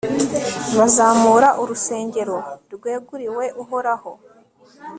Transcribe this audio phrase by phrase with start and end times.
[0.77, 2.37] bazamura urusengero
[2.73, 4.11] rweguriwe uhoraho